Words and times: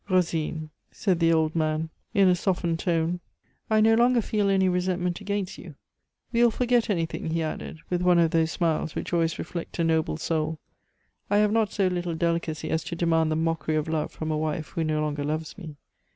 "Rosine," 0.09 0.71
said 0.91 1.19
the 1.19 1.31
old 1.31 1.55
man 1.55 1.91
in 2.11 2.27
a 2.27 2.33
softened 2.33 2.79
tone, 2.79 3.19
"I 3.69 3.81
no 3.81 3.93
longer 3.93 4.19
feel 4.19 4.49
any 4.49 4.67
resentment 4.67 5.21
against 5.21 5.59
you. 5.59 5.75
We 6.31 6.41
will 6.41 6.49
forget 6.49 6.89
anything," 6.89 7.29
he 7.29 7.43
added, 7.43 7.81
with 7.91 8.01
one 8.01 8.17
of 8.17 8.31
those 8.31 8.49
smiles 8.49 8.95
which 8.95 9.13
always 9.13 9.37
reflect 9.37 9.77
a 9.77 9.83
noble 9.83 10.17
soul; 10.17 10.57
"I 11.29 11.37
have 11.37 11.51
not 11.51 11.71
so 11.71 11.85
little 11.85 12.15
delicacy 12.15 12.71
as 12.71 12.83
to 12.85 12.95
demand 12.95 13.31
the 13.31 13.35
mockery 13.35 13.75
of 13.75 13.87
love 13.87 14.11
from 14.11 14.31
a 14.31 14.37
wife 14.39 14.69
who 14.69 14.83
no 14.83 15.01
longer 15.03 15.23
loves 15.23 15.55
me." 15.55 15.75